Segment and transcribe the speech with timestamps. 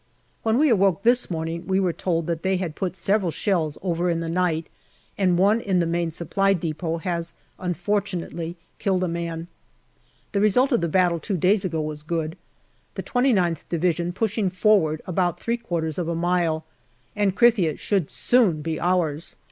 [0.41, 4.09] When we awoke this morning we were told that they had put several shells over
[4.09, 4.65] in the night,
[5.15, 9.47] and one in the Main Supply depot has unfortunately killed a man.
[10.31, 12.35] The result of the battle two days ago was good,
[12.95, 16.65] the 29th Division pushing forward about three quarters of a mile,
[17.15, 19.35] and Krithia should soon be ours.